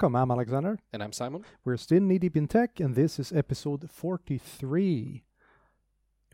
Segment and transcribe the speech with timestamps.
[0.00, 0.14] Welcome.
[0.14, 0.78] I'm Alexander.
[0.92, 1.44] And I'm Simon.
[1.64, 5.24] We're still knee deep in tech, and this is episode 43.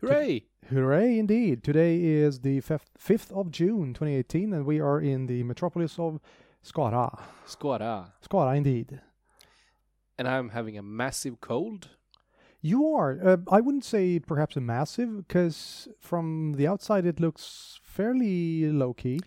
[0.01, 0.45] Hooray!
[0.69, 1.63] Hooray, indeed.
[1.63, 6.19] Today is the 5th of June 2018, and we are in the metropolis of
[6.63, 7.19] Skara.
[7.47, 8.11] Skara.
[8.21, 9.01] Skara, indeed.
[10.19, 11.89] And I'm having a massive cold.
[12.61, 13.17] You are.
[13.19, 18.93] Uh, I wouldn't say perhaps a massive, because from the outside it looks fairly low
[18.93, 19.21] key.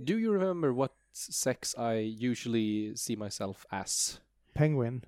[0.00, 4.20] Do you remember what sex I usually see myself as?
[4.54, 5.04] Penguin.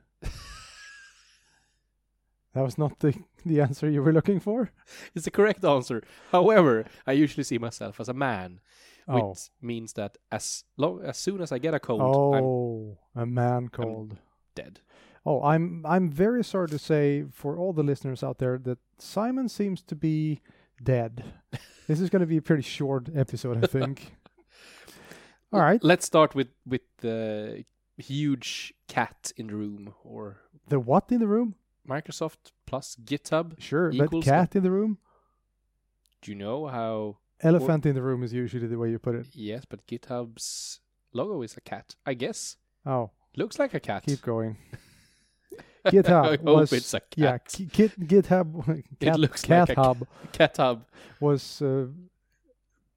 [2.52, 3.14] that was not the,
[3.46, 4.70] the answer you were looking for?
[5.14, 6.02] It's the correct answer.
[6.32, 8.60] However, I usually see myself as a man,
[9.06, 9.34] which Oh.
[9.62, 13.68] means that as long as soon as I get a cold, I'm Oh, a man
[13.68, 14.18] cold.
[14.54, 14.80] dead.
[15.26, 19.48] Oh, I'm I'm very sorry to say for all the listeners out there that Simon
[19.48, 20.40] seems to be
[20.82, 21.22] dead.
[21.86, 24.16] this is going to be a pretty short episode, I think.
[25.52, 27.64] All right, Let's start with with the
[27.98, 31.54] huge cat in the room, or the what in the room?
[31.88, 33.60] Microsoft plus GitHub.
[33.60, 34.98] Sure, but cat in the room.
[36.22, 37.16] Do you know how?
[37.42, 39.26] Elephant in the room is usually the way you put it.
[39.32, 40.80] Yes, but GitHub's
[41.14, 41.96] logo is a cat.
[42.04, 44.04] I guess Oh, looks like a cat.
[44.06, 44.56] keep going.
[45.86, 47.54] GitHub was it's a cat.
[47.58, 47.66] yeah.
[47.72, 50.84] Git, GitHub cat, looks cat like a hub Cat Hub.
[51.18, 51.86] was uh,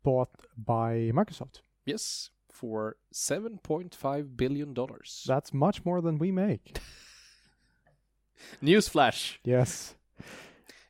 [0.04, 1.62] bought by Microsoft.
[1.86, 2.30] Yes,
[2.64, 5.26] for seven point five billion dollars.
[5.28, 6.80] That's much more than we make.
[8.64, 9.38] Newsflash.
[9.44, 9.96] yes.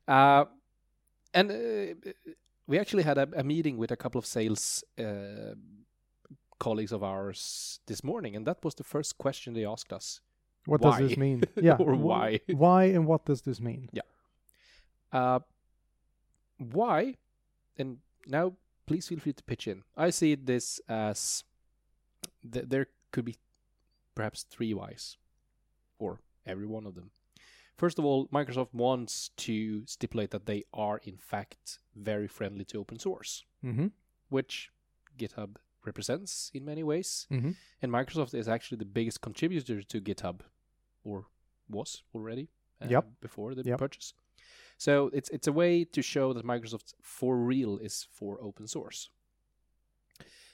[0.08, 0.46] Uh,
[1.34, 2.12] and uh,
[2.68, 5.56] we actually had a, a meeting with a couple of sales uh,
[6.60, 10.22] colleagues of ours this morning, and that was the first question they asked us.
[10.68, 11.00] What Why?
[11.00, 11.42] does this mean?
[11.60, 11.78] Yeah.
[11.80, 12.40] Or why?
[12.66, 13.90] Why and what does this mean?
[15.12, 15.40] Uh,
[16.60, 17.16] why?
[17.80, 17.98] And
[18.28, 18.54] now,
[18.86, 19.82] please feel free to pitch in.
[19.98, 21.44] I see this as
[22.52, 23.38] th- there could be
[24.16, 25.18] perhaps three whys,
[26.00, 27.12] or every one of them.
[27.78, 32.80] First of all, Microsoft wants to stipulate that they are, in fact, very friendly to
[32.80, 33.88] open source, Mm-hmm.
[34.30, 34.70] which
[35.18, 35.56] GitHub
[35.86, 37.28] represents in many ways.
[37.32, 37.52] Mm-hmm.
[37.82, 40.42] And Microsoft is actually the biggest contributor to GitHub,
[41.04, 41.26] or
[41.70, 42.50] was already
[42.82, 43.06] uh, Yep.
[43.22, 43.80] before the Yep.
[43.80, 44.14] purchase.
[44.78, 49.10] So it's it's a way to show that Microsoft for real is for open source.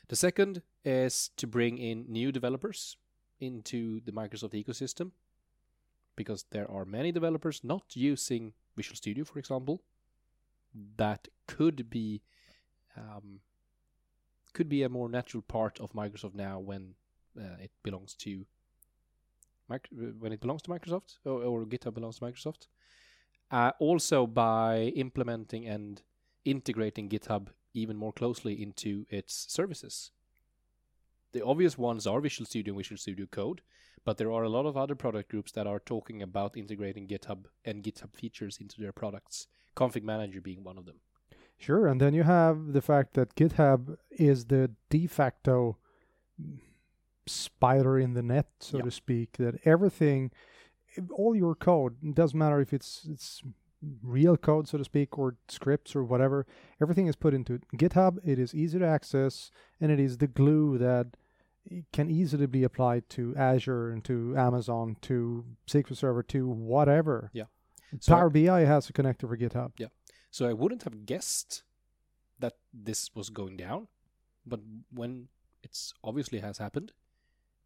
[0.10, 2.98] The second is to bring in new developers
[3.40, 5.12] into the Microsoft ecosystem,
[6.16, 9.84] because there are many developers not using Visual Studio, for example,
[10.98, 12.22] that could be
[12.98, 13.40] um,
[14.54, 16.96] could be a more natural part of Microsoft now when
[17.40, 18.46] uh, it belongs to
[19.68, 22.68] when it belongs to Microsoft or, or GitHub belongs to Microsoft.
[23.52, 26.02] Uh, also by implementing and
[26.46, 30.12] integrating GitHub even more closely into its services.
[31.32, 33.62] The obvious ones are Visual Studio and Visual Studio Code,
[34.06, 37.46] but there are a lot of other product groups that are talking about integrating GitHub
[37.64, 39.48] and GitHub features into their products.
[39.76, 41.00] Config Manager being one of them.
[41.58, 45.78] Sure, and then you have the fact that GitHub is the de facto
[47.28, 48.86] spider in the net, so Yeah.
[48.86, 49.34] to speak.
[49.34, 50.32] That everything,
[51.14, 53.44] all your code, doesn't matter if it's it's
[54.04, 56.46] real code, so to speak, or scripts or whatever.
[56.82, 58.18] Everything is put into GitHub.
[58.24, 61.08] It is easy to access, and it is the glue that
[61.94, 67.30] can easily be applied to Azure and to Amazon, to SQL Server, to whatever.
[67.34, 67.46] Yeah.
[68.00, 69.74] So- Power BI has a connector for GitHub.
[69.78, 69.88] Yeah.
[70.32, 71.64] So I wouldn't have guessed
[72.40, 73.88] that this was going down,
[74.46, 74.60] but
[74.94, 75.28] when
[75.64, 76.92] it's obviously has happened,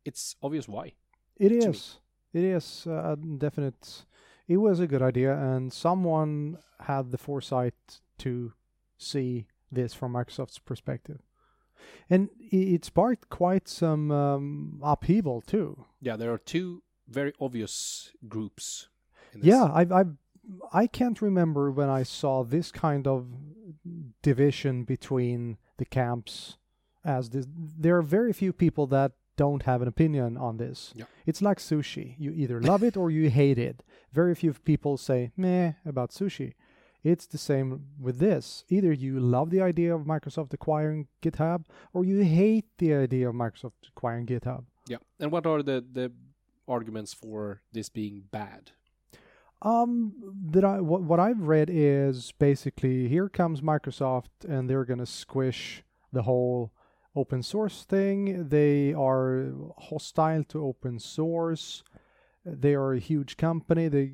[0.06, 0.94] it's obvious why.
[1.38, 2.00] It is.
[2.34, 4.06] It is uh, a definite.
[4.48, 8.54] It was a good idea, and someone had the foresight to
[8.98, 11.22] see this from Microsoft's perspective,
[12.10, 15.86] and it sparked quite some um, upheaval too.
[16.02, 18.90] Yeah, there are two very obvious groups.
[19.34, 19.48] In this.
[19.48, 20.14] Yeah, I've, I've
[20.72, 23.28] I can't remember when I saw this kind of
[24.22, 26.58] division between the camps.
[27.06, 30.94] As this, there are very few people that don't have an opinion on this.
[30.96, 31.06] Yeah.
[31.26, 32.16] It's like sushi.
[32.18, 33.84] You either love it or you hate it.
[34.14, 36.54] Very few people say meh about sushi.
[37.04, 38.64] It's the same with this.
[38.70, 43.36] Either you love the idea of Microsoft acquiring GitHub or you hate the idea of
[43.36, 44.64] Microsoft acquiring GitHub.
[44.88, 44.98] Yeah.
[45.20, 46.12] And what are the the
[46.68, 48.72] arguments for this being bad?
[49.62, 50.14] Um,
[50.52, 55.84] that I what, what I've read is basically here comes Microsoft and they're gonna squish
[56.12, 56.72] the whole
[57.16, 58.50] open source thing.
[58.50, 61.84] They are hostile to open source.
[62.46, 63.88] They are a huge company.
[63.88, 64.12] They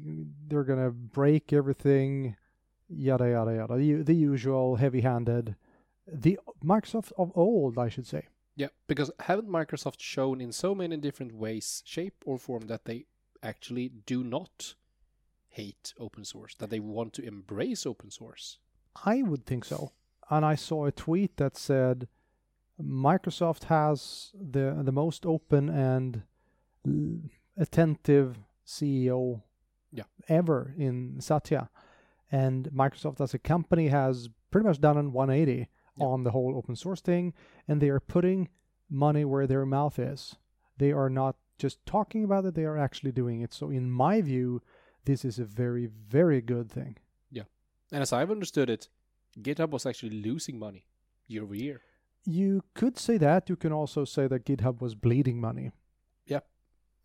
[0.48, 2.36] they're gonna break everything.
[2.88, 3.78] Yada yada yada.
[3.78, 5.56] The, the usual heavy-handed,
[6.08, 8.28] the Microsoft of old, I should say.
[8.56, 13.06] Yeah, because haven't Microsoft shown in so many different ways, shape, or form that they
[13.42, 14.74] actually do not
[15.50, 18.58] hate open source, that they want to embrace open source?
[19.06, 19.92] I would think so.
[20.30, 22.08] And I saw a tweet that said
[22.82, 26.24] Microsoft has the the most open and
[27.60, 29.44] attentive CEO
[29.92, 30.04] Yeah.
[30.28, 31.70] ever in Satya.
[32.32, 36.06] And Microsoft as a company has pretty much done an 180 Yeah.
[36.06, 37.34] on the whole open source thing
[37.68, 38.50] and they are putting
[38.90, 40.36] money where their mouth is.
[40.78, 43.54] They are not just talking about it, they are actually doing it.
[43.54, 44.62] So in my view,
[45.06, 46.98] this is a very very good thing.
[47.32, 47.44] Yeah.
[47.92, 48.88] And as I've understood it,
[49.40, 50.86] GitHub was actually losing money
[51.28, 51.82] year over year.
[52.26, 53.50] You could say that.
[53.50, 55.72] You can also say that GitHub was bleeding money.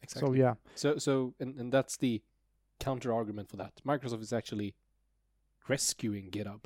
[0.05, 0.29] Exactly.
[0.39, 2.23] So yeah, So so and, and that's the
[2.81, 3.73] counter argument for that.
[3.85, 4.75] Microsoft is actually
[5.69, 6.61] rescuing GitHub.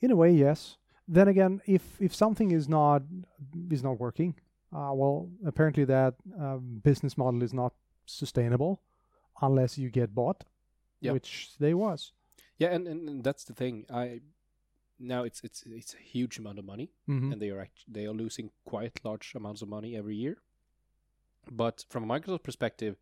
[0.00, 0.76] in a way, yes.
[1.08, 3.02] Then again, if if something is not
[3.70, 4.34] is not working,
[4.72, 7.72] uh, well, apparently that um, business model is not
[8.06, 8.80] sustainable
[9.40, 10.44] unless you get bought,
[11.00, 11.12] Yeah.
[11.12, 12.12] which they was.
[12.58, 13.84] Yeah, and, and, and that's the thing.
[13.90, 14.20] I
[14.98, 18.06] now it's it's it's a huge amount of money, hmm and they are act- they
[18.06, 20.36] are losing quite large amounts of money every year.
[21.50, 22.96] But from a Microsoft perspective,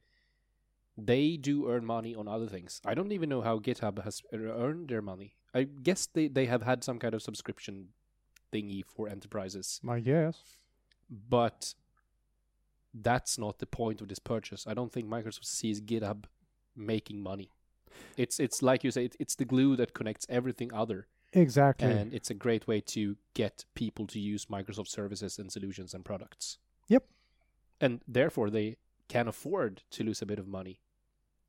[0.97, 2.81] they do earn money on other things.
[2.85, 5.37] I don't even know how GitHub has e- earned their money.
[5.55, 7.89] I guess they, they have had some kind of subscription
[8.53, 10.37] thingy for enterprises, I guess.
[11.11, 11.75] but
[12.95, 14.67] that's not the point of this purchase.
[14.67, 16.25] I don't think Microsoft sees GitHub
[16.77, 17.51] making money.
[18.17, 21.91] It's it's like you say, it, it's the glue that connects everything other, Exactly.
[21.91, 26.05] and it's a great way to get people to use Microsoft services and solutions and
[26.05, 26.59] products.
[26.89, 27.05] Yep.
[27.83, 28.77] And therefore, they
[29.09, 30.79] can afford to lose a bit of money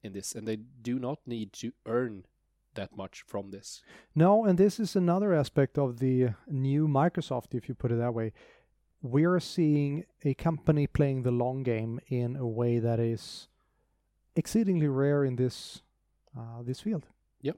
[0.01, 2.25] in this, and they do not need to earn
[2.73, 3.83] that much from this.
[4.15, 8.15] No, and this is another aspect of the new Microsoft, if you put it that
[8.15, 8.33] way.
[9.03, 13.47] We're seeing a company playing the long game in a way that is
[14.35, 15.83] exceedingly rare in this
[16.35, 17.05] uh, this field.
[17.41, 17.57] Yep.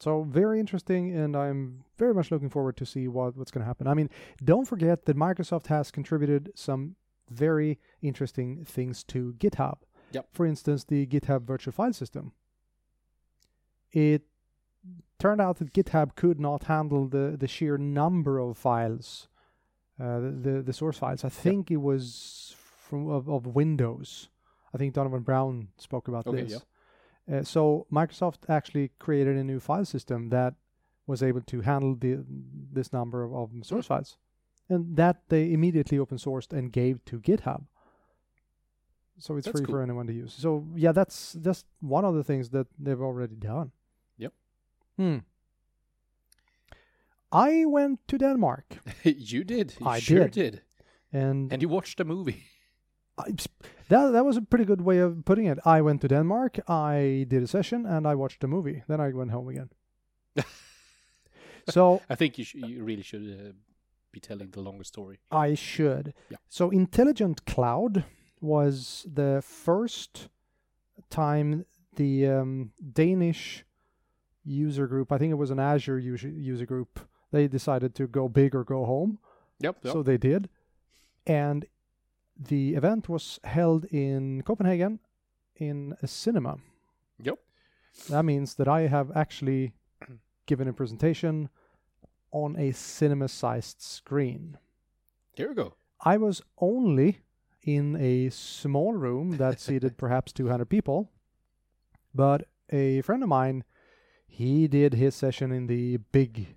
[0.00, 3.66] So very interesting, and I'm very much looking forward to see what, what's going to
[3.66, 3.86] happen.
[3.86, 4.10] I mean,
[4.42, 6.96] don't forget that Microsoft has contributed some
[7.30, 9.78] very interesting things to GitHub.
[10.12, 10.28] Yep.
[10.32, 12.32] For instance, the GitHub virtual file system.
[13.92, 14.22] It
[15.18, 19.28] turned out that GitHub could not handle the, the sheer number of files,
[20.00, 21.24] uh, the, the the source files.
[21.24, 24.28] I think it was from of, of Windows.
[24.74, 26.64] I think Donovan Brown spoke about Okay, this.
[27.32, 30.54] Uh, so Microsoft actually created a new file system that
[31.06, 32.24] was able to handle the
[32.72, 34.18] this number of, of source files,
[34.68, 37.64] and that they immediately open sourced and gave to GitHub.
[39.18, 39.74] So it's That's free cool.
[39.76, 40.32] for anyone to use.
[40.32, 43.70] So yeah, that's just one of the things that they've already done.
[44.18, 44.32] Yep.
[44.96, 45.18] Hmm.
[47.32, 49.74] I went to Denmark you did.
[49.80, 50.30] You I sure did.
[50.52, 50.62] did.
[51.12, 52.44] and And you watched a movie.
[53.18, 53.30] I,
[53.88, 55.58] that that was a pretty good way of putting it.
[55.64, 58.82] I went to Denmark, I did a session, and I watched a movie.
[58.88, 59.68] Then I went home again.
[61.68, 63.52] so I think you, sh- you really should uh,
[64.14, 65.18] be telling the longer story.
[65.30, 66.14] I should.
[66.30, 66.38] Yeah.
[66.48, 68.04] So Intelligent Cloud
[68.40, 70.28] was the first
[71.10, 71.64] time
[71.96, 73.64] the um, Danish
[74.44, 77.00] user group, I think it was an Azure user, user group,
[77.32, 79.18] they decided to go big or go home.
[79.60, 79.76] Yep.
[79.82, 79.92] yep.
[79.92, 80.48] So they did.
[81.26, 81.66] And
[82.38, 85.00] the event was held in Copenhagen
[85.56, 86.58] in a cinema.
[87.22, 87.38] Yep.
[88.10, 89.72] That means that I have actually
[90.46, 91.48] given a presentation
[92.34, 94.58] on a cinema sized screen.
[95.36, 95.74] Here we go.
[96.04, 97.20] I was only
[97.62, 101.10] in a small room that seated perhaps 200 people,
[102.14, 103.64] but a friend of mine,
[104.26, 106.56] he did his session in the big,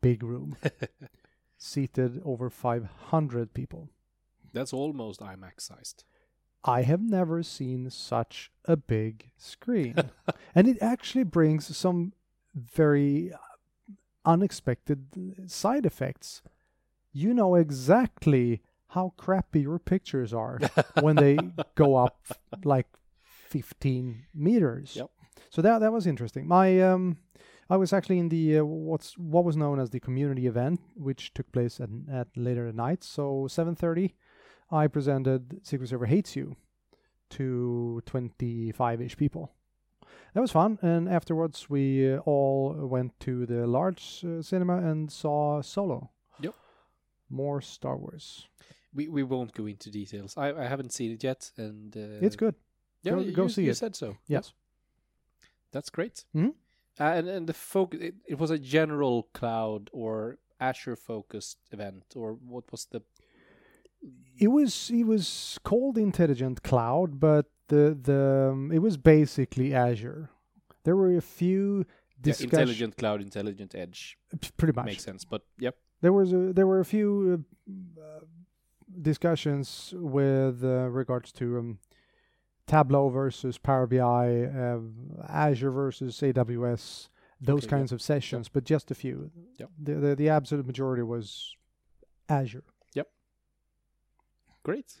[0.00, 0.56] big room,
[1.58, 3.90] seated over 500 people.
[4.54, 6.04] That's almost IMAX sized.
[6.64, 9.94] I have never seen such a big screen.
[10.54, 12.14] and it actually brings some
[12.54, 13.30] very
[14.26, 16.42] unexpected side effects.
[17.12, 20.58] You know exactly how crappy your pictures are
[21.00, 21.38] when they
[21.74, 22.26] go up
[22.64, 22.86] like
[23.48, 24.96] 15 meters.
[24.96, 25.10] Yep.
[25.50, 26.46] So that that was interesting.
[26.46, 27.18] My um
[27.68, 31.32] I was actually in the uh, what's what was known as the community event which
[31.34, 33.04] took place at, at later at night.
[33.04, 34.12] So 7:30
[34.70, 36.56] I presented Secret Server Hates You
[37.30, 39.52] to 25ish people.
[40.34, 45.10] That was fun and afterwards we uh, all went to the large uh, cinema and
[45.10, 46.10] saw Solo.
[46.40, 46.54] Yep.
[47.30, 48.48] More Star Wars.
[48.94, 50.36] We we won't go into details.
[50.36, 52.54] I, I haven't seen it yet, and uh, it's good.
[53.02, 53.76] Yeah, Go- you, go you- see you it.
[53.76, 54.16] said so.
[54.28, 54.54] Yes.
[55.72, 56.24] That's great.
[56.34, 56.54] Mhm.
[56.98, 62.04] Uh, and and the focus it, it was a general cloud or Azure focused event,
[62.16, 63.02] or what was the
[64.38, 70.30] it was it was called Intelligent Cloud, but the the um, it was basically Azure.
[70.84, 72.52] There were a few Yeah, discussions.
[72.52, 74.16] intelligent cloud, intelligent edge
[74.56, 74.86] pretty much.
[74.86, 75.24] makes sense.
[75.24, 78.20] But yep, There was a, there were a few uh,
[79.02, 81.78] discussions with uh, regards to um,
[82.66, 84.78] Tableau versus Power BI, uh,
[85.28, 87.08] Azure versus AWS,
[87.40, 89.30] those Okay, kinds of sessions, but just a few.
[89.58, 89.70] Yep.
[89.82, 91.54] The, the the absolute majority was
[92.28, 92.64] Azure.
[92.94, 93.08] Yep.
[94.62, 95.00] Great.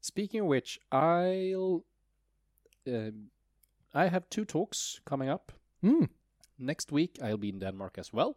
[0.00, 1.84] Speaking of which, I'll
[2.86, 3.30] um,
[3.94, 5.52] I have two talks coming up
[5.82, 6.08] Mm,
[6.58, 7.18] next week.
[7.22, 8.36] I'll be in Denmark as well,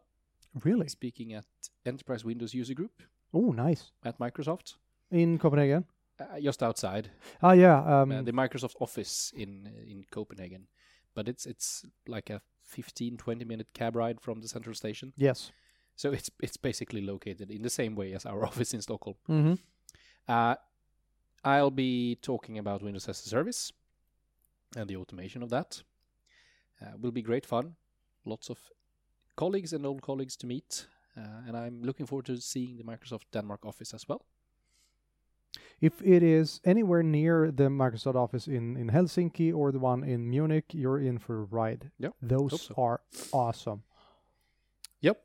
[0.64, 0.88] really?
[0.88, 1.46] speaking at
[1.86, 3.02] Enterprise Windows User Group
[3.34, 3.92] Oh, nice.
[4.04, 4.76] at Microsoft,
[5.12, 5.84] In Copenhagen.
[6.20, 7.10] uh, just outside
[7.42, 8.02] Ah, yeah.
[8.02, 10.68] Um, uh, the Microsoft office in in Copenhagen.
[11.16, 15.14] But it's it's like a 15 20 minute cab ride from the central station.
[15.18, 15.52] yes.
[15.96, 19.16] So it's it's basically located in the same way as our office in Stockholm.
[19.30, 19.54] Mm-hmm.
[20.28, 20.56] Uh,
[21.44, 23.74] I'll be talking about Windows as a Service
[24.76, 25.84] and the automation of that.
[26.82, 27.76] Uh, will be great fun.
[28.26, 28.60] Lots of
[29.36, 33.24] colleagues and old colleagues to meet, uh, and I'm looking forward to seeing the Microsoft
[33.32, 34.26] Denmark office as well.
[35.82, 40.30] If it is anywhere near the Microsoft office in, in Helsinki or the one in
[40.30, 41.92] Munich, you're in for a ride.
[42.00, 42.74] Yeah, Those so.
[42.78, 43.02] are
[43.34, 43.84] awesome.
[45.02, 45.22] Yep.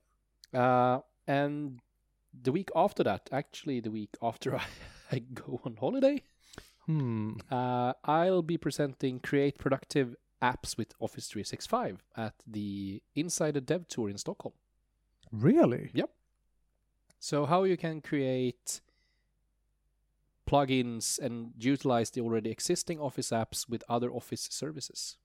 [0.53, 1.79] Uh, and
[2.43, 4.65] the week after that, actually, the week after I,
[5.11, 6.23] I go on holiday,
[6.87, 7.35] Hmm.
[7.51, 14.09] uh, I'll be presenting Create Productive Apps with Office 365 at the Insider Dev Tour
[14.09, 14.55] in Stockholm.
[15.31, 15.91] Really?
[15.93, 16.11] Yep.
[17.19, 18.81] So how you can create
[20.47, 25.17] plugins and utilize the already existing Office apps with other Office services.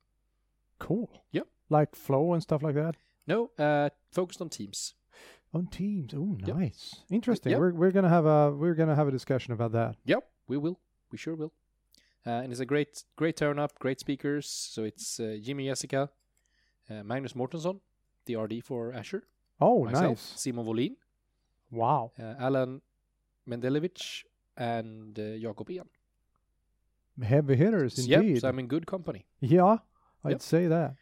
[0.79, 1.09] Cool.
[1.31, 1.47] Yep.
[1.69, 2.95] Like Flow and stuff like that?
[3.25, 4.95] No, uh, focused on Teams.
[5.53, 6.13] On Teams.
[6.15, 6.55] Oh, Yep.
[6.57, 7.03] nice.
[7.09, 7.51] Interesting.
[7.51, 7.59] Yep.
[7.59, 9.95] We're we're gonna have a we're gonna have a discussion about that.
[10.05, 10.79] Yep, we will.
[11.11, 11.53] We sure will.
[12.25, 14.47] Uh, and it's a great, great turn up, great speakers.
[14.47, 16.09] So it's uh, Jimmy Jessica,
[16.89, 17.81] uh, Magnus Mårtensson,
[18.25, 19.23] the RD for Azure,
[19.59, 20.33] Oh, myself, nice.
[20.41, 20.95] Simon Wåhlin,
[21.69, 22.11] Wow.
[22.17, 22.81] uh, Alan
[23.47, 24.23] Mendelevich,
[24.55, 25.89] and uh, Jakob Ian.
[27.21, 28.35] Heavy hitters indeed.
[28.35, 29.25] Yep, so I'm in good company.
[29.41, 29.77] yeah,
[30.23, 30.41] I'd Yep.
[30.41, 30.95] say that.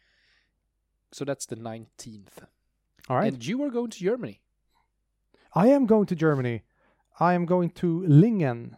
[1.12, 2.46] So that's the 19th.
[3.08, 3.32] All right.
[3.32, 4.40] And you are going to Germany.
[5.54, 6.62] I am going to Germany.
[7.20, 8.76] I am going to Lingen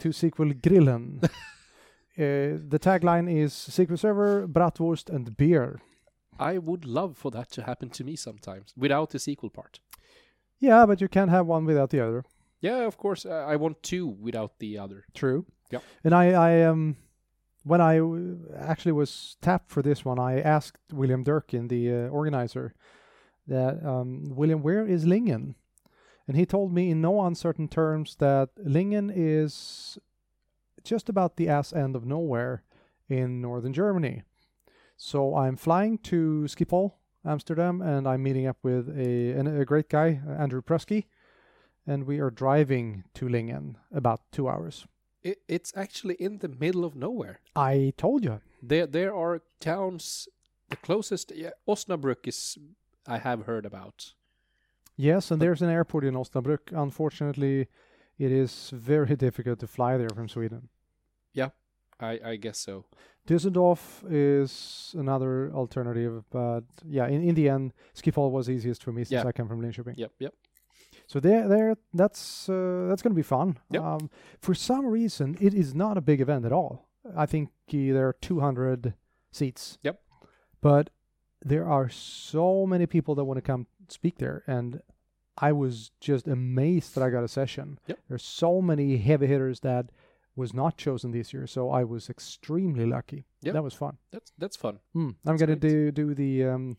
[0.00, 1.24] to SQLGrillen.
[1.24, 1.28] uh,
[2.16, 5.80] the tagline is SQL Server, Bratwurst, and beer.
[6.38, 9.80] I would love for that to happen to me sometimes without the sequel part.
[10.58, 12.24] Yeah, but you can't have one without the other.
[12.60, 13.26] Yeah, of course.
[13.26, 15.04] Uh, I want two without the other.
[15.14, 15.46] True.
[15.70, 15.82] Yep.
[16.04, 16.96] And I, I um,
[17.64, 22.08] when I w- actually was tapped for this one, I asked William Durkin, the uh,
[22.08, 22.74] organizer,
[23.46, 25.54] that um, William, where is Lingen?
[26.28, 29.98] And he told me in no uncertain terms that Lingen is
[30.84, 32.62] just about the ass end of nowhere
[33.08, 34.22] in northern Germany.
[34.96, 36.92] So I'm flying to Schiphol,
[37.24, 41.06] Amsterdam, and I'm meeting up with a, an- a great guy, Andrew Pruski,
[41.86, 44.86] and we are driving to Lingen about two hours.
[45.22, 47.40] It, it's actually in the middle of nowhere.
[47.56, 48.40] I told you.
[48.62, 50.28] There, there are towns.
[50.68, 52.56] The closest, yeah, Osnabrück is.
[53.06, 54.12] I have heard about.
[54.96, 56.70] Yes, and there's an airport in Osnabrück.
[56.72, 57.68] Unfortunately,
[58.18, 60.68] it is very difficult to fly there from Sweden.
[62.02, 62.84] I, I guess so.
[63.26, 69.04] Düsseldorf is another alternative, but yeah, in, in the end, Schiphol was easiest for me
[69.04, 69.28] since Yeah.
[69.28, 69.94] I come from Linköping.
[69.96, 70.34] Yep, yep.
[71.06, 73.58] So there, there, that's uh, that's going to be fun.
[73.70, 73.82] Yep.
[73.82, 76.88] Um, for some reason, it is not a big event at all.
[77.16, 78.94] I think uh, there are 200
[79.30, 79.78] seats.
[79.82, 80.00] Yep.
[80.60, 80.90] But
[81.44, 84.80] there are so many people that want to come speak there, and
[85.38, 87.78] I was just amazed that I got a session.
[87.86, 87.98] Yep.
[88.08, 89.86] There's so many heavy hitters that
[90.36, 93.24] was not chosen this year, so I was extremely lucky.
[93.42, 93.54] Yep.
[93.54, 93.98] That was fun.
[94.10, 94.78] That's that's fun.
[94.92, 95.10] Hmm.
[95.26, 96.76] I'm going to do do the um,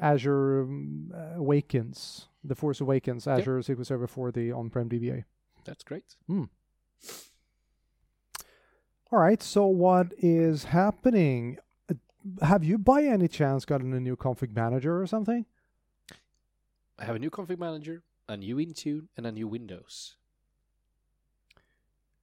[0.00, 3.38] Azure um, Awakens, the Force Awakens, Yep.
[3.38, 5.24] Azure SQL Server for the on-prem DBA.
[5.64, 6.16] That's great.
[6.28, 6.48] All
[9.20, 9.42] right.
[9.42, 11.58] So what is happening?
[12.42, 15.44] Have you, by any chance, gotten a new config manager or something?
[16.98, 20.16] I have a new config manager, a new Intune, and a new Windows.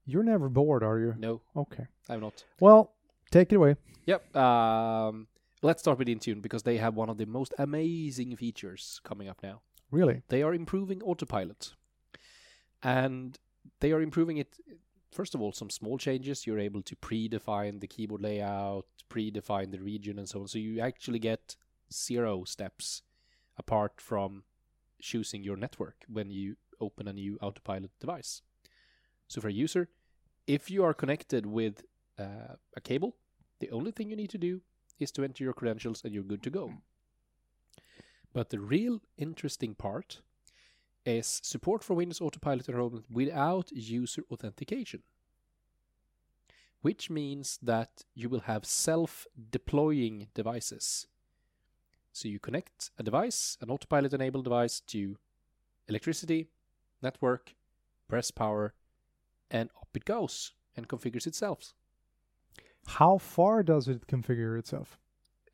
[0.06, 1.16] You're never bored, are you?
[1.18, 1.86] No, Okay.
[2.10, 2.44] I'm not.
[2.60, 2.92] Well,
[3.30, 3.76] take it away.
[4.08, 4.36] Yep.
[4.36, 5.28] Um,
[5.62, 9.44] let's start with Intune because they have one of the most amazing features coming up
[9.44, 9.62] now.
[9.92, 10.24] Really?
[10.30, 11.74] They are improving autopilot,
[12.82, 13.38] and
[13.80, 14.58] they are improving it.
[15.12, 16.48] First of all, some small changes.
[16.48, 20.48] You're able to predefine the keyboard layout, predefine the region, and so on.
[20.48, 21.56] So you actually get
[21.92, 23.02] zero steps
[23.58, 24.44] apart from
[25.02, 28.42] choosing your network when you open a new autopilot device.
[29.28, 29.90] So for a user,
[30.48, 31.84] if you are connected with
[32.18, 33.16] uh, a cable,
[33.60, 34.62] the only thing you need to do
[35.00, 36.74] is to enter your credentials and you're good to go.
[38.34, 40.22] But the real interesting part
[41.06, 45.04] is support for Windows Autopilot enrollment without user authentication.
[46.82, 51.08] Which means that you will have self deploying devices.
[52.12, 55.18] So you connect a device, an autopilot enabled device, to
[55.88, 56.48] electricity,
[57.02, 57.54] network,
[58.08, 58.74] press power,
[59.50, 61.74] and up it goes and configures itself.
[62.88, 64.98] How far does it configure itself?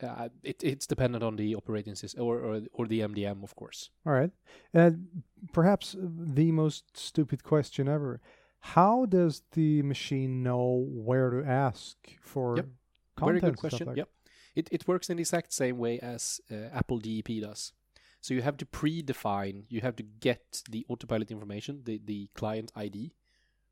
[0.02, 3.90] Uh, it, it's dependent on the operating system or, or or the MDM, of course.
[4.06, 4.32] All right.
[4.74, 5.24] And
[5.54, 8.22] perhaps the most stupid question ever.
[8.60, 12.66] How does the machine know where to ask for Yep.
[13.16, 13.42] content?
[13.42, 13.88] Very good question.
[13.88, 14.10] like- yep.
[14.56, 17.74] It, it works in the exact same way as uh, Apple DEP does.
[18.22, 22.72] So you have to predefine, you have to get the autopilot information, the, the client
[22.76, 23.14] ID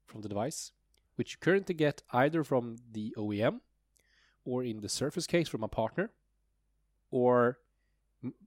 [0.06, 0.72] from the device,
[1.16, 3.62] which you currently get either from the OEM
[4.46, 6.12] or in the Surface case from a partner,
[7.12, 7.58] or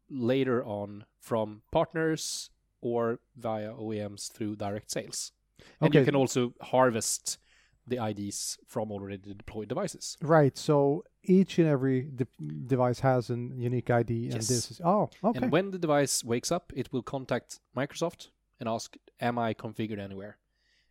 [0.08, 2.50] later on from partners
[2.80, 5.32] or via OEMs through direct sales.
[5.80, 7.38] And you can also harvest
[7.86, 10.16] the IDs from already deployed devices.
[10.22, 10.56] Right.
[10.56, 12.26] So each and every de-
[12.66, 14.48] device has a unique ID, and Yes.
[14.48, 15.38] this is oh okay.
[15.42, 18.28] And when the device wakes up, it will contact Microsoft
[18.60, 20.36] and ask, Am I configured anywhere?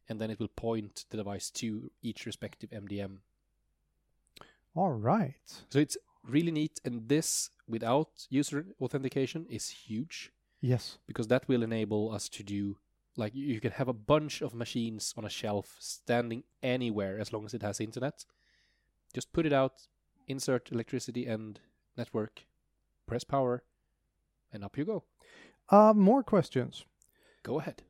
[0.09, 3.19] And then it will point the device to each respective MDM.
[4.77, 5.63] All right.
[5.69, 6.79] So it's really neat.
[6.85, 10.31] And this, without user authentication, is huge
[10.61, 10.99] Yes.
[11.07, 12.77] because that will enable us to do
[13.19, 17.45] like you can have a bunch of machines on a shelf standing anywhere as long
[17.45, 18.25] as it has internet.
[19.13, 19.87] Just put it out,
[20.27, 21.59] insert electricity and
[21.97, 22.45] network,
[23.07, 23.63] press power,
[24.53, 25.03] and up you go.
[25.69, 26.85] Uh, more questions.
[27.41, 27.81] Go ahead.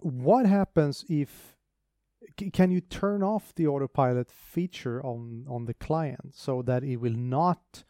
[0.00, 1.53] What happens if
[2.38, 6.96] c- can you turn off the autopilot feature on on the client so that it
[6.96, 7.84] will not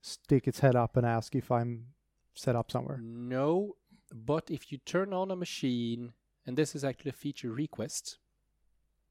[0.00, 1.86] stick its head up and ask if I'm
[2.34, 2.98] set up somewhere?
[3.02, 3.76] No,
[4.12, 6.12] but if you turn on a machine,
[6.46, 8.18] and this is actually a feature request,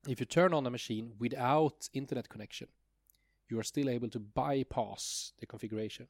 [0.08, 2.68] if you turn on a machine without internet connection,
[3.50, 6.08] you are still able to bypass the configuration.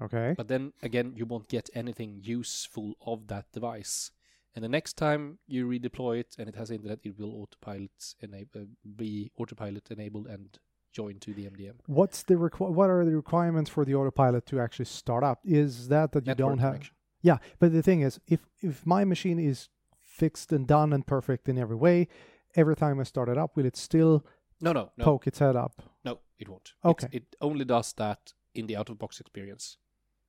[0.00, 0.34] Okay.
[0.36, 4.10] But then again, you won't get anything useful of that device.
[4.56, 8.62] And the next time you redeploy it and it has internet, it will autopilot enable,
[8.62, 8.64] uh,
[8.96, 10.58] be autopilot enabled and
[10.92, 11.74] join to the MDM.
[11.84, 15.40] What's the requ- what are the requirements for the autopilot to actually start up?
[15.44, 16.94] Is that that you Network don't have connection.
[17.20, 19.68] Yeah, but the thing is, if if my machine is
[20.00, 22.08] fixed and done and perfect in every way,
[22.54, 24.24] every time I start it up, will it still
[24.60, 25.04] No, no, no.
[25.04, 25.82] poke its head up?
[26.02, 26.72] No, it won't.
[26.82, 27.08] Okay.
[27.12, 29.76] It's, it only does that in the out of box experience.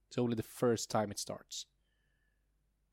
[0.09, 1.65] It's only the first time it starts.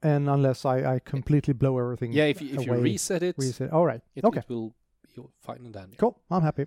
[0.05, 3.73] And unless I, I completely blow everything, Yeah, if you, if you reset it, reset.
[3.73, 4.03] All right.
[4.14, 4.40] it, okay.
[4.40, 4.75] it will
[5.17, 5.97] be fine and dandy.
[5.97, 6.21] Cool.
[6.31, 6.67] I'm happy.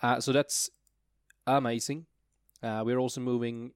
[0.00, 0.70] Uh, so that's
[1.46, 2.06] amazing.
[2.62, 3.72] Uh, we're also moving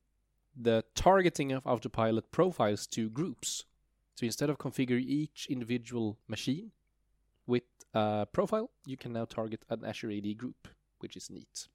[0.57, 3.65] the targeting of autopilot profiles to groups.
[4.15, 6.73] So instead of configure each individual machine
[7.47, 11.69] with a profile, you can now target an Azure AD group, which is neat.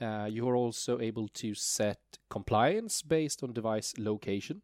[0.00, 4.62] Uh, you are also able to set compliance based on device location,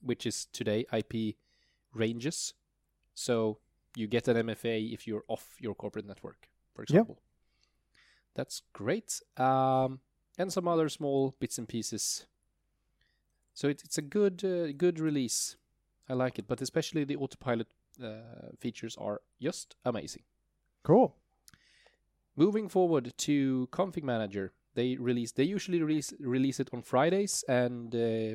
[0.00, 1.36] which is today IP
[1.92, 2.54] ranges.
[3.14, 3.58] So
[3.96, 7.18] you get an MFA if you're off your corporate network, for example.
[8.34, 9.20] That's great.
[9.36, 10.00] Um,
[10.38, 12.26] and some other small bits and pieces.
[13.54, 15.56] So it, it's a good uh, good release.
[16.08, 17.68] I like it, but especially the autopilot
[18.02, 20.22] uh, features are just amazing.
[20.82, 21.14] Cool.
[22.36, 25.32] Moving forward to Config Manager, they release.
[25.32, 28.34] They usually release release it on Fridays, and uh,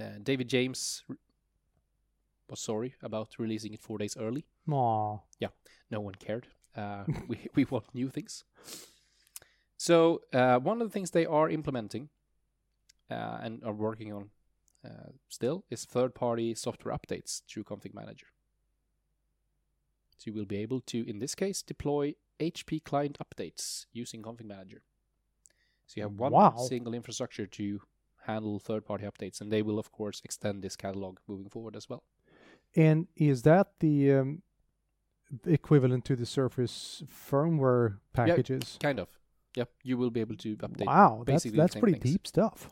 [0.00, 1.16] uh, David James r-
[2.48, 4.44] was sorry about releasing it four days early.
[5.40, 5.50] yeah
[5.90, 6.46] No one cared.
[6.76, 8.44] Uh, we we want new things.
[9.76, 12.08] So uh, one of the things they are implementing
[13.10, 14.30] uh, and are working on
[14.84, 18.26] uh, still is third-party software updates through Config Manager.
[20.24, 24.46] So you will be able to, in this case, deploy HP client updates using Config
[24.46, 24.80] Manager.
[25.86, 26.56] So you have one Wow.
[26.56, 27.82] single infrastructure to
[28.26, 32.04] handle third-party updates, and they will, of course, extend this catalog moving forward as well.
[32.74, 34.42] And is that the um,
[35.44, 38.78] equivalent to the Surface firmware packages?
[38.80, 39.08] Yeah, Kind of.
[39.56, 42.12] Yep, you will be able to update wow, that's that's pretty things.
[42.12, 42.70] deep stuff.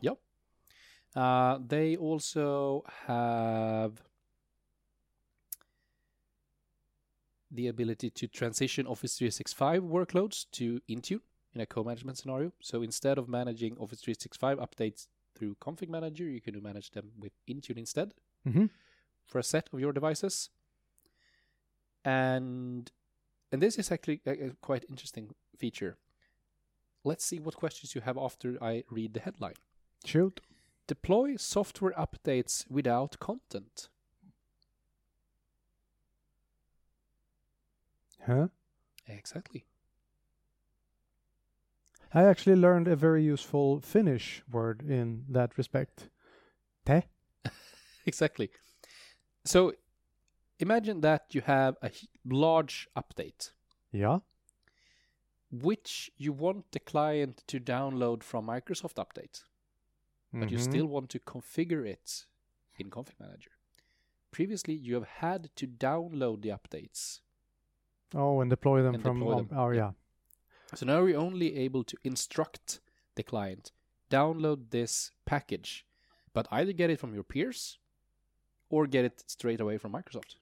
[1.15, 4.01] Uh, they also have
[7.53, 11.21] the ability to transition Office 365 workloads to Intune
[11.53, 12.51] in a co-management scenario.
[12.61, 16.23] So instead of managing Office 365 updates through Config Manager.
[16.25, 18.13] You can manage them with Intune instead
[18.45, 18.69] Mhm.
[19.25, 20.49] for a set of your devices.
[22.05, 22.91] And
[23.51, 25.97] and this is actually a, a quite interesting feature.
[27.03, 29.55] Let's see what questions you have after I read the headline.
[30.05, 30.41] Shoot.
[30.87, 33.89] Deploy software updates without content.
[38.25, 38.47] Huh?
[39.07, 39.65] Exactly.
[42.13, 46.09] I actually learned a very useful Finnish word in that respect.
[46.85, 47.01] Te?
[48.05, 48.49] Exactly.
[49.45, 49.73] So
[50.59, 51.89] imagine that you have a
[52.25, 53.51] large update
[53.91, 54.19] Yeah.
[55.51, 59.43] which you want the client to download from Microsoft Update,
[60.33, 60.61] but you Mhm.
[60.61, 62.25] still want to configure it
[62.77, 63.51] in Config Manager.
[64.31, 67.21] Previously, you have had to download the updates.
[68.15, 69.19] Oh, and deploy them And from.
[69.19, 69.77] deploy them, Oh, yeah.
[69.77, 69.91] yeah.
[70.75, 72.79] So now we're only able to instruct
[73.15, 73.71] the client
[74.09, 75.85] download this package,
[76.33, 77.79] but either get it from your peers
[78.69, 80.35] or get it straight away from Microsoft.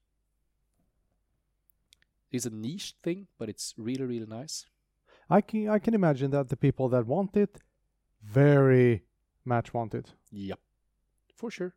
[2.30, 4.66] It's a niche thing, but it's really, really nice.
[5.30, 7.58] I can I can imagine that the people that want it,
[8.22, 9.02] very
[9.44, 10.12] much want it.
[10.30, 10.58] Yep,
[11.34, 11.74] for sure.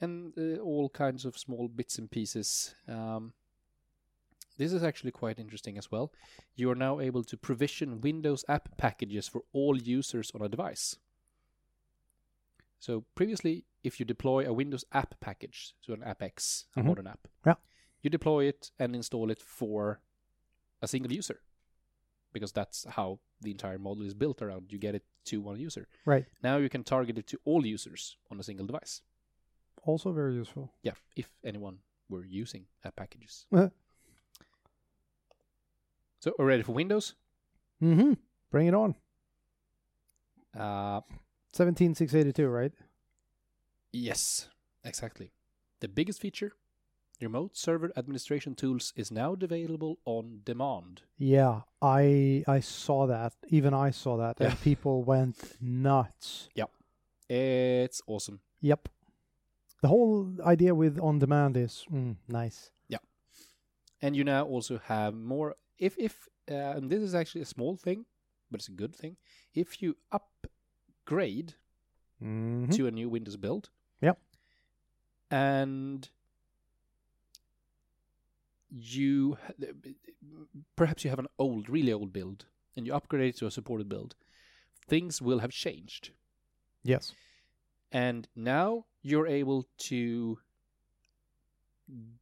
[0.00, 2.74] And uh, all kinds of small bits and pieces.
[2.88, 3.32] Um,
[4.56, 6.12] this is actually quite interesting as well.
[6.54, 10.96] You are now able to provision Windows app packages for all users on a device.
[12.78, 16.86] So previously, if you deploy a Windows app package, so an AppX, a Mhm.
[16.86, 17.54] modern app, Yeah.
[18.02, 20.00] you deploy it and install it for
[20.82, 21.40] a single user,
[22.32, 24.72] because that's how the entire model is built around.
[24.72, 25.88] You get it to one user.
[26.04, 26.26] Right.
[26.42, 29.02] Now you can target it to all users on a single device.
[29.82, 30.72] Also very useful.
[30.82, 33.46] Yeah, if anyone were using app packages.
[36.26, 37.14] So, are ready for Windows?
[37.80, 38.14] mm-hmm.
[38.50, 38.96] Bring it on.
[40.58, 41.00] Uh,
[41.52, 42.72] 17682, right?
[43.92, 44.48] yes,
[44.84, 45.30] exactly.
[45.78, 46.54] The biggest feature,
[47.20, 51.02] remote server administration tools, is now available on demand.
[51.16, 53.34] Yeah, I I saw that.
[53.48, 54.48] Even I saw that, Yeah.
[54.48, 56.48] and people went nuts.
[56.56, 56.66] Yeah.
[57.28, 58.40] It's awesome.
[58.62, 58.88] Yep.
[59.80, 62.72] The whole idea with on demand is mm, nice.
[62.88, 62.98] Yeah.
[64.02, 65.54] And you now also have more.
[65.78, 68.06] If if uh, and this is actually a small thing,
[68.50, 69.16] but it's a good thing.
[69.54, 71.54] If you upgrade
[72.20, 72.70] Mhm.
[72.76, 73.70] to a new Windows build.
[74.00, 74.14] yeah,
[75.30, 76.08] And
[78.70, 79.38] you
[80.76, 83.88] perhaps you have an old, really old build, and you upgrade it to a supported
[83.88, 84.16] build.
[84.88, 86.10] Things will have changed,
[86.84, 87.14] Yes.
[87.92, 90.38] and now you're able to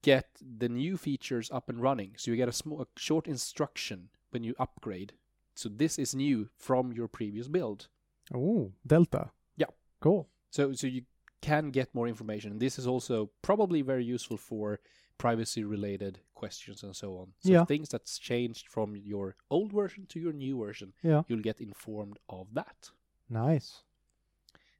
[0.02, 2.12] get the new features up and running.
[2.16, 5.12] So you get a small, a short instruction when you upgrade.
[5.54, 7.88] So this is new from your previous build.
[8.34, 9.30] Oh, Delta.
[9.56, 9.68] Yeah.
[10.00, 10.28] Cool.
[10.50, 11.02] So so you
[11.40, 12.50] can get more information.
[12.52, 14.80] And this is also probably very useful for
[15.18, 17.32] privacy related questions and so on.
[17.40, 17.64] So Yeah.
[17.64, 21.22] things that's changed from your old version to your new version, Yeah.
[21.28, 22.90] you'll get informed of that.
[23.28, 23.82] Nice.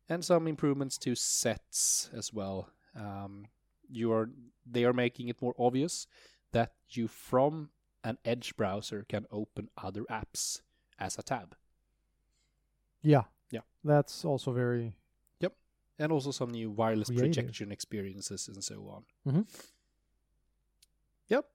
[0.09, 2.69] And some improvements to sets as well.
[2.97, 3.47] Um,
[3.91, 4.31] you are
[4.67, 6.07] they are making it more obvious
[6.53, 7.71] that you from
[8.03, 10.61] an Edge browser can open other apps
[10.99, 11.55] as a tab.
[13.03, 13.25] Yeah.
[13.51, 13.61] Yeah.
[13.83, 14.97] That's also very.
[15.41, 15.53] Yep.
[15.99, 17.27] And also some new wireless Creative.
[17.35, 19.05] projection experiences and so on.
[19.35, 19.47] Mhm.
[21.29, 21.47] Yep,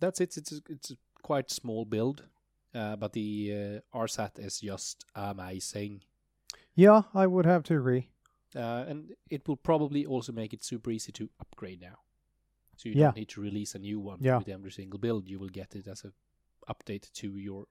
[0.00, 0.36] that's it.
[0.36, 2.24] It's a, it's a quite small build,
[2.74, 6.02] uh, but the uh, RSAT is just amazing,
[6.74, 8.08] Yeah, I would have to agree.
[8.56, 11.98] Uh, and it will probably also make it super easy to upgrade now.
[12.76, 13.06] So you Yeah.
[13.06, 14.38] don't need to release a new one Yeah.
[14.38, 15.28] with every single build.
[15.28, 16.12] You will get it as a
[16.68, 17.66] update to your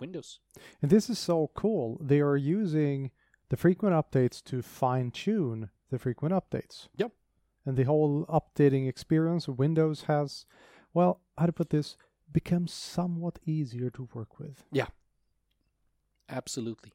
[0.00, 0.40] Windows.
[0.80, 1.98] And this is so cool.
[2.00, 3.10] They are using
[3.50, 6.88] the frequent updates to fine tune the frequent updates.
[6.96, 7.12] Yep.
[7.66, 10.46] And the whole updating experience of Windows has,
[10.94, 11.96] well, how to put this,
[12.32, 14.64] becomes somewhat easier to work with.
[14.72, 14.88] Yeah.
[16.28, 16.92] Absolutely.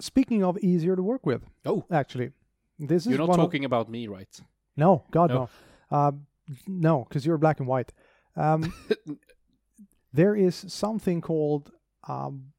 [0.00, 2.32] Speaking of easier to work with, Oh, actually,
[2.78, 4.40] this is you're not one of- talking about me, right?
[4.76, 5.48] No, God, No.
[5.90, 5.96] no.
[5.96, 6.26] Um,
[6.66, 7.92] no, because you're black and white.
[8.36, 8.72] Um,
[10.12, 11.70] there is something called
[12.08, 12.52] um,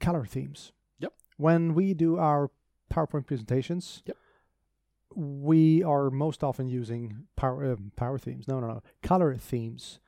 [0.00, 0.72] color themes.
[1.00, 1.12] Yep.
[1.36, 2.50] When we do our
[2.92, 4.16] PowerPoint presentations, Yep.
[5.14, 8.48] we are most often using power um, power themes.
[8.48, 10.00] No, no, no, color themes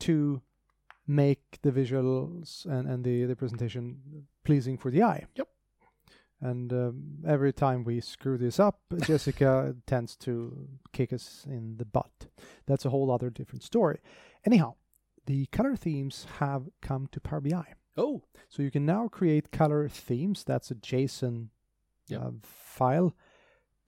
[0.00, 0.42] to
[1.10, 3.98] make the visuals and, and the, the presentation
[4.44, 5.24] pleasing for the eye.
[5.34, 5.48] Yep.
[6.40, 11.84] And um, every time we screw this up, Jessica tends to kick us in the
[11.84, 12.26] butt.
[12.66, 13.98] That's a whole other different story.
[14.46, 14.74] Anyhow,
[15.26, 17.66] the color themes have come to Power BI.
[17.96, 20.44] Oh, So you can now create color themes.
[20.44, 21.48] That's a JSON
[22.08, 22.20] Yep.
[22.22, 23.14] uh, file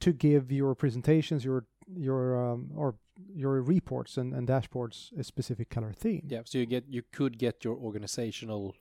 [0.00, 1.64] to give your presentations, your
[1.96, 2.94] your um, or
[3.34, 6.26] your reports and, and dashboards a specific color theme.
[6.28, 8.74] Yeah, so you get you could get your organizational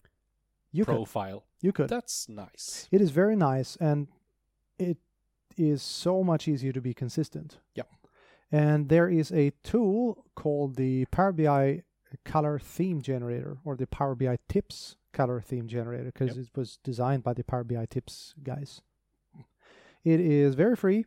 [0.72, 0.96] you could.
[0.96, 1.44] profile.
[1.62, 1.90] You could.
[1.90, 2.88] That's nice.
[2.92, 4.08] It is very nice and
[4.80, 4.98] it
[5.58, 7.60] is so much easier to be consistent.
[7.76, 7.88] Yep.
[8.52, 11.84] And there is a tool called the Power BI
[12.26, 16.46] color theme generator or the Power BI tips color theme generator because Yep.
[16.46, 18.82] it was designed by the Power BI tips guys.
[20.04, 21.06] It is very free.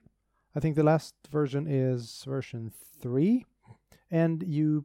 [0.54, 3.44] I think the last version is version 3
[4.10, 4.84] and you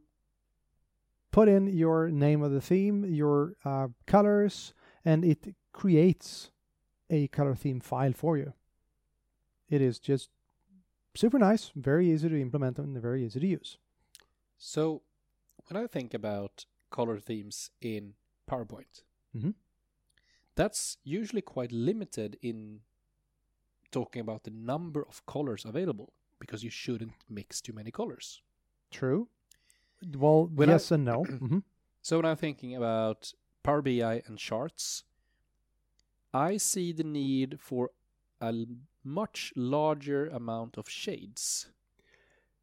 [1.30, 6.50] put in your name of the theme, your uh, colors and it creates
[7.08, 8.52] a color theme file for you.
[9.68, 10.30] It is just
[11.14, 13.78] super nice, very easy to implement, and very easy to use.
[14.58, 15.02] So
[15.68, 18.14] when I think about color themes in
[18.48, 19.04] PowerPoint,
[19.34, 19.54] Mhm.
[20.56, 22.82] that's usually quite limited in
[23.90, 28.42] talking about the number of colors available because you shouldn't mix too many colors.
[28.90, 29.28] True.
[30.16, 31.24] Well, When I- yes and no.
[31.24, 31.58] hmm
[32.02, 35.04] So when I'm thinking about Power BI and charts,
[36.32, 37.90] I see the need for
[38.40, 38.52] a
[39.04, 41.68] much larger amount of shades,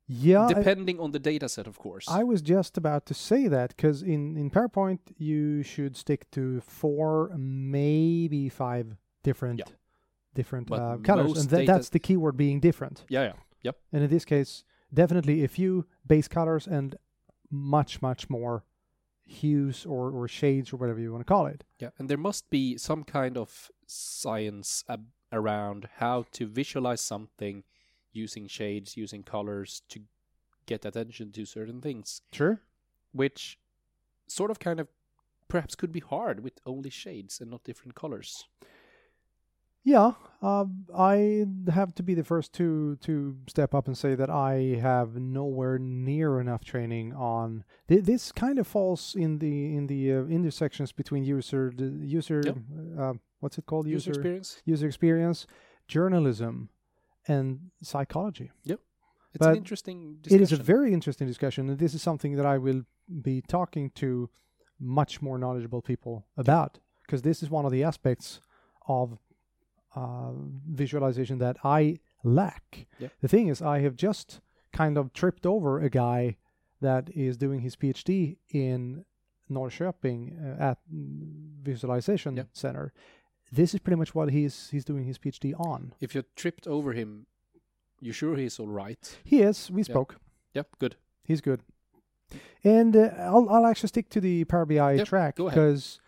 [0.08, 2.08] Yeah, I- depending on the data set, of course.
[2.10, 6.62] I was just about to say that because in, in PowerPoint you should stick to
[6.62, 9.66] four, maybe five different Yeah.
[10.38, 12.97] Different uh, colors, and data- that's the keyword being different.
[13.10, 13.34] yeah, yeah,
[13.67, 13.76] yep.
[13.93, 16.95] And in this case, definitely a few base colors and
[17.50, 18.63] much much more
[19.41, 21.63] hues or, or shades or whatever you want to call it.
[21.84, 27.63] Yeah, and there must be some kind of science ab- around how to visualize something
[28.13, 30.00] using shades, using colors to
[30.65, 32.62] get attention to certain things, Sure.
[33.12, 33.58] which
[34.28, 34.88] sort of kind of
[35.47, 38.45] perhaps could be hard with only shades and not different colors.
[39.88, 44.30] Yeah, um, I have to be the first to to step up and say that
[44.30, 48.34] I have nowhere near enough training on th- this.
[48.34, 51.86] Kind of falls in the in the uh, intersections between user the
[52.19, 52.58] user Yep.
[53.00, 54.62] uh, what's it called User experience.
[54.65, 55.47] user experience,
[55.88, 56.69] journalism,
[57.26, 58.52] and psychology.
[58.65, 58.80] Yep,
[59.34, 60.41] it's But an interesting discussion.
[60.41, 62.82] It is a very interesting discussion, and this is something that I will
[63.30, 64.30] be talking to
[64.80, 68.41] much more knowledgeable people about because this is one of the aspects
[68.88, 69.17] of
[69.98, 70.32] uh,
[70.84, 72.88] visualization that I lack.
[73.00, 73.12] Yep.
[73.22, 74.42] The thing is, I have just
[74.80, 76.38] kind of tripped over a guy
[76.82, 79.06] that is doing his PhD in
[79.50, 80.20] Norrköping
[80.60, 80.78] uh, at
[81.64, 82.48] Visualization Yep.
[82.54, 82.94] Center.
[83.52, 85.94] This is pretty much what he's he's doing his PhD on.
[86.02, 87.26] if you tripped over him,
[88.02, 89.18] you sure he's all right?
[89.24, 89.72] He is.
[89.72, 90.18] We spoke.
[90.54, 90.96] Yep, good.
[91.24, 91.62] He's good.
[92.64, 96.00] And uh, I'll I'll actually stick to the Power BI Yep, track because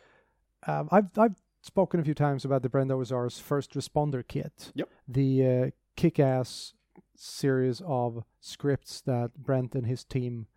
[0.67, 1.35] um, I've I've
[1.69, 4.71] spoken a few times about the Brent Ozar's first responder kit.
[4.73, 4.89] Yep.
[5.07, 6.73] The uh, kick-ass
[7.15, 10.47] series of scripts that Brent and his team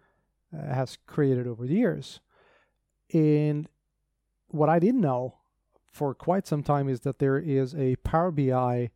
[0.52, 2.20] uh, has created over the years.
[3.12, 3.68] And
[4.48, 5.34] what I didn't know
[5.92, 8.90] for quite some time is that there is a Power BI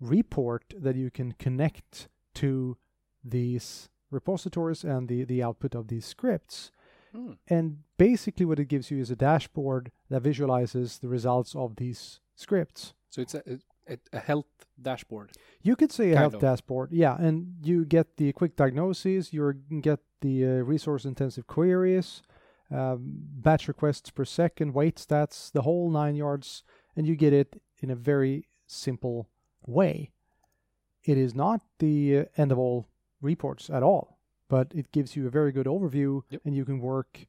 [0.00, 2.78] report that you can connect to
[3.22, 6.72] these repositories and the, the output of these scripts.
[7.14, 7.32] Hmm.
[7.48, 12.20] And basically, what it gives you is a dashboard that visualizes the results of these
[12.34, 12.94] scripts.
[13.10, 13.42] So it's a,
[13.88, 14.46] a, a health
[14.80, 15.32] dashboard.
[15.62, 16.40] You could say a health of.
[16.40, 22.22] dashboard, yeah, and you get the quick diagnoses, you get the uh, resource intensive queries,
[22.70, 26.64] um, batch requests per second, wait stats, the whole nine yards,
[26.96, 29.28] and you get it in a very simple
[29.66, 30.10] way.
[31.04, 32.88] It is not the uh, end of all
[33.20, 34.18] reports at all,
[34.52, 36.42] but it gives you a very good overview Yep.
[36.44, 37.26] and you can work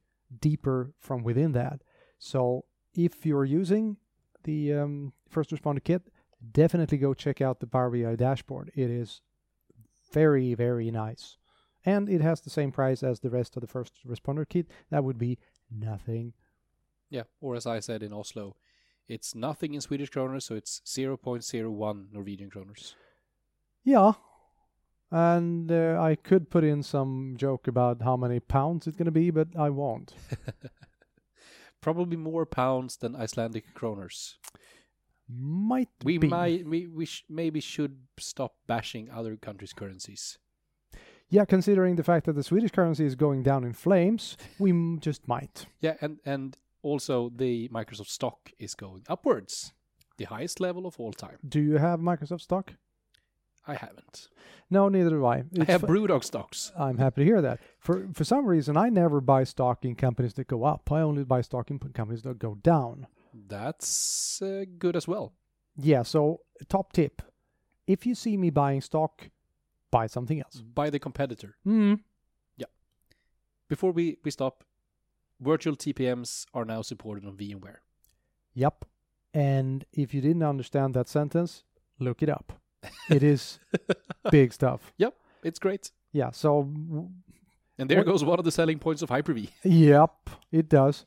[0.48, 1.78] deeper from within that.
[2.20, 2.66] So
[3.08, 3.96] if you're using
[4.44, 6.02] the um, first responder kit,
[6.52, 8.72] definitely go check out the Power BI dashboard.
[8.76, 9.22] It is
[10.12, 11.38] very, very nice.
[11.86, 14.68] And it has the same price as the rest of the first responder kit.
[14.92, 15.38] That would be
[15.72, 16.34] nothing.
[17.10, 18.58] Yeah, or as I said in Oslo,
[19.08, 22.96] it's nothing in Swedish kronor, so it's 0.01 Norwegian kroners.
[23.84, 24.14] Yeah.
[25.16, 29.12] And uh, I could put in some joke about how many pounds it's going to
[29.12, 30.14] be, but I won't.
[31.82, 34.38] Probably more pounds than Icelandic kroners.
[35.30, 36.28] Might We be.
[36.30, 40.40] might we, we sh- maybe should stop bashing other countries' currencies.
[41.30, 44.98] Yeah, considering the fact that the Swedish currency is going down in flames, we m-
[45.00, 45.68] just might.
[45.80, 49.74] Yeah, and and also the Microsoft stock is going upwards,
[50.18, 51.38] the highest level of all time.
[51.48, 52.74] Do you have Microsoft stock?
[53.68, 54.28] I haven't.
[54.70, 55.44] No, neither do I.
[55.60, 56.72] I have fu- Brewdog stocks.
[56.78, 57.60] I'm happy to hear that.
[57.80, 60.92] For for some reason, I never buy stock in companies that go up.
[60.92, 63.08] I only buy stock in companies that go down.
[63.34, 65.34] That's uh, good as well.
[65.78, 67.22] Yeah, so top tip:
[67.88, 69.30] if you see me buying stock,
[69.92, 70.62] buy something else.
[70.62, 71.58] By the competitor.
[71.66, 72.68] Yeah.
[73.70, 74.64] Before we, we stop,
[75.40, 77.78] virtual TPMs are now supported on VMware.
[78.54, 78.86] Yep.
[79.34, 81.64] And if you didn't understand that sentence,
[82.00, 82.60] look it up.
[83.10, 83.60] It is
[84.32, 84.92] big stuff.
[84.98, 85.92] Yep, it's great.
[86.12, 86.32] Yeah.
[86.32, 86.62] So,
[87.78, 89.50] And there What- goes one of the selling points of Hyper-V.
[89.64, 91.06] yep, it does.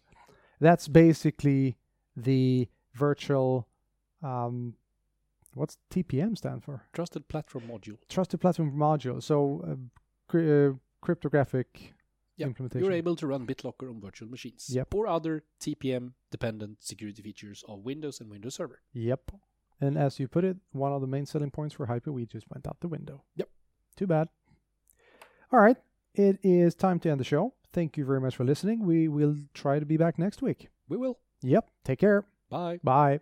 [0.60, 1.76] That's basically
[2.16, 3.68] the virtual.
[4.22, 4.74] Um,
[5.54, 6.82] what's TPM stand for?
[6.92, 7.98] Trusted Platform Module.
[8.08, 9.22] Trusted Platform Module.
[9.22, 9.76] So, uh,
[10.28, 11.92] cri- uh, cryptographic
[12.38, 12.84] Yep, implementation.
[12.84, 14.68] You're able to run BitLocker on virtual machines.
[14.70, 14.94] Yep.
[14.94, 18.80] Or other TPM-dependent security features of Windows and Windows Server.
[18.92, 19.30] Yep.
[19.80, 22.66] And as you put it, one of the main selling points for Hyper-V just went
[22.66, 23.24] out the window.
[23.36, 23.48] Yep.
[23.96, 24.28] Too bad.
[25.52, 25.76] All right.
[26.14, 27.54] It is time to end the show.
[27.72, 28.86] Thank you very much for listening.
[28.86, 30.68] We will try to be back next week.
[30.88, 31.18] We will.
[31.42, 31.68] Yep.
[31.84, 32.24] Take care.
[32.48, 32.80] Bye.
[32.82, 33.20] Bye.